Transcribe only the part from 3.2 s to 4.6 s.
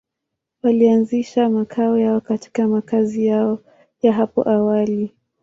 yao ya hapo